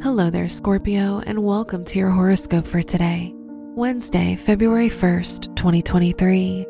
Hello 0.00 0.30
there, 0.30 0.48
Scorpio, 0.48 1.20
and 1.26 1.42
welcome 1.42 1.84
to 1.86 1.98
your 1.98 2.10
horoscope 2.10 2.68
for 2.68 2.80
today, 2.80 3.32
Wednesday, 3.34 4.36
February 4.36 4.88
1st, 4.88 5.56
2023. 5.56 6.64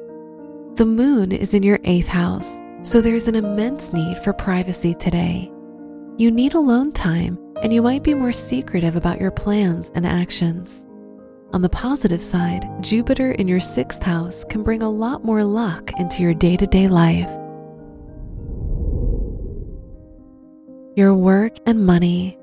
The 0.77 0.87
moon 0.87 1.33
is 1.33 1.53
in 1.53 1.63
your 1.63 1.79
eighth 1.85 2.09
house, 2.09 2.63
so 2.81 3.03
there's 3.03 3.29
an 3.29 3.35
immense 3.35 3.93
need 3.93 4.19
for 4.21 4.33
privacy 4.33 4.95
today. 4.95 5.53
You 6.17 6.31
need 6.31 6.55
alone 6.55 6.91
time, 6.93 7.39
and 7.63 7.71
you 7.71 7.83
might 7.83 8.03
be 8.03 8.15
more 8.15 8.33
secretive 8.33 8.97
about 8.97 9.21
your 9.21 9.31
plans 9.31 9.93
and 9.95 10.07
actions. 10.07 10.87
On 11.53 11.61
the 11.61 11.69
positive 11.69 12.23
side, 12.23 12.67
Jupiter 12.81 13.33
in 13.33 13.47
your 13.47 13.61
sixth 13.61 14.03
house 14.03 14.43
can 14.45 14.63
bring 14.63 14.81
a 14.81 14.91
lot 14.91 15.23
more 15.23 15.45
luck 15.45 15.91
into 15.99 16.23
your 16.23 16.33
day 16.33 16.57
to 16.57 16.67
day 16.67 16.89
life. 16.89 17.29
Your 20.97 21.15
work 21.15 21.59
and 21.67 21.85
money. 21.85 22.39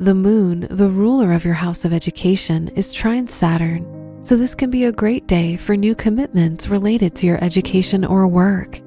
The 0.00 0.14
moon, 0.14 0.66
the 0.70 0.88
ruler 0.88 1.30
of 1.30 1.44
your 1.44 1.52
house 1.52 1.84
of 1.84 1.92
education, 1.92 2.68
is 2.68 2.90
trine 2.90 3.28
Saturn, 3.28 4.16
so 4.22 4.34
this 4.34 4.54
can 4.54 4.70
be 4.70 4.86
a 4.86 4.92
great 4.92 5.26
day 5.26 5.58
for 5.58 5.76
new 5.76 5.94
commitments 5.94 6.68
related 6.68 7.14
to 7.16 7.26
your 7.26 7.36
education 7.44 8.06
or 8.06 8.26
work. 8.26 8.80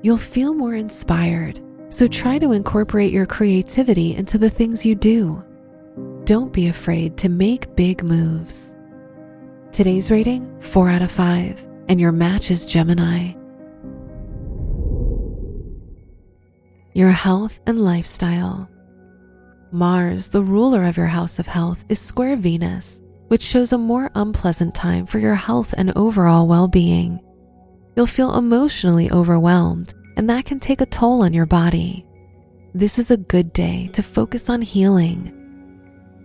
You'll 0.00 0.16
feel 0.16 0.54
more 0.54 0.72
inspired, 0.72 1.62
so 1.90 2.08
try 2.08 2.38
to 2.38 2.52
incorporate 2.52 3.12
your 3.12 3.26
creativity 3.26 4.16
into 4.16 4.38
the 4.38 4.48
things 4.48 4.86
you 4.86 4.94
do. 4.94 5.44
Don't 6.24 6.50
be 6.50 6.68
afraid 6.68 7.18
to 7.18 7.28
make 7.28 7.76
big 7.76 8.02
moves. 8.02 8.74
Today's 9.70 10.10
rating 10.10 10.62
4 10.62 10.88
out 10.88 11.02
of 11.02 11.10
5, 11.12 11.68
and 11.88 12.00
your 12.00 12.12
match 12.12 12.50
is 12.50 12.64
Gemini. 12.64 13.34
Your 16.94 17.10
health 17.10 17.60
and 17.66 17.78
lifestyle. 17.84 18.70
Mars, 19.70 20.28
the 20.28 20.42
ruler 20.42 20.84
of 20.84 20.96
your 20.96 21.06
house 21.06 21.38
of 21.38 21.46
health, 21.46 21.84
is 21.90 21.98
square 21.98 22.36
Venus, 22.36 23.02
which 23.28 23.42
shows 23.42 23.72
a 23.72 23.78
more 23.78 24.10
unpleasant 24.14 24.74
time 24.74 25.04
for 25.04 25.18
your 25.18 25.34
health 25.34 25.74
and 25.76 25.94
overall 25.94 26.46
well 26.46 26.68
being. 26.68 27.20
You'll 27.94 28.06
feel 28.06 28.34
emotionally 28.34 29.10
overwhelmed, 29.10 29.92
and 30.16 30.30
that 30.30 30.46
can 30.46 30.58
take 30.58 30.80
a 30.80 30.86
toll 30.86 31.22
on 31.22 31.34
your 31.34 31.44
body. 31.44 32.06
This 32.74 32.98
is 32.98 33.10
a 33.10 33.18
good 33.18 33.52
day 33.52 33.90
to 33.92 34.02
focus 34.02 34.48
on 34.48 34.62
healing. 34.62 35.34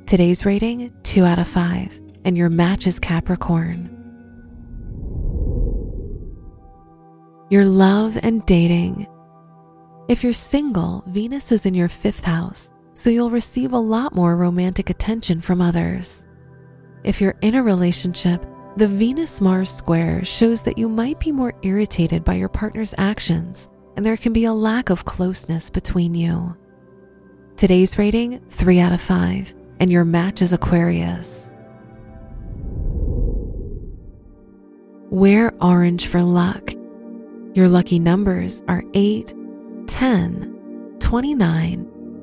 Today's 0.05 0.45
rating 0.45 0.94
2 1.03 1.25
out 1.25 1.39
of 1.39 1.47
5, 1.47 2.02
and 2.23 2.38
your 2.38 2.50
match 2.50 2.88
is 2.88 3.00
Capricorn. 3.00 3.89
Your 7.50 7.66
love 7.66 8.17
and 8.23 8.45
dating. 8.45 9.05
If 10.07 10.23
you're 10.23 10.33
single, 10.33 11.03
Venus 11.07 11.52
is 11.52 11.66
in 11.66 11.73
your 11.73 11.89
fifth 11.89 12.23
house 12.23 12.72
so 12.94 13.09
you'll 13.09 13.30
receive 13.30 13.73
a 13.73 13.77
lot 13.77 14.13
more 14.13 14.36
romantic 14.36 14.89
attention 14.89 15.41
from 15.41 15.61
others. 15.61 16.27
If 17.03 17.19
you're 17.19 17.38
in 17.41 17.55
a 17.55 17.63
relationship, 17.63 18.45
the 18.77 18.88
Venus 18.88 19.41
Mars 19.41 19.69
square 19.69 20.23
shows 20.23 20.63
that 20.63 20.77
you 20.77 20.89
might 20.89 21.19
be 21.19 21.31
more 21.31 21.53
irritated 21.61 22.23
by 22.23 22.35
your 22.35 22.50
partner's 22.50 22.94
actions 22.97 23.69
and 23.95 24.05
there 24.05 24.17
can 24.17 24.33
be 24.33 24.45
a 24.45 24.53
lack 24.53 24.89
of 24.89 25.05
closeness 25.05 25.69
between 25.69 26.13
you. 26.13 26.55
Today's 27.58 27.97
rating 27.97 28.39
3 28.50 28.80
out 28.80 28.91
of 28.91 29.02
5, 29.02 29.55
and 29.80 29.91
your 29.91 30.05
match 30.05 30.41
is 30.41 30.53
Aquarius. 30.53 31.53
Wear 35.09 35.53
orange 35.61 36.07
for 36.07 36.23
luck. 36.23 36.73
Your 37.53 37.67
lucky 37.69 38.00
numbers 38.00 38.63
are 38.67 38.83
8, 38.95 39.33
10, 39.85 40.95
29, 41.00 41.92